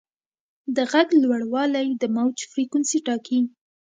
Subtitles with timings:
[0.75, 3.39] د غږ لوړوالی د موج فریکونسي ټاکي.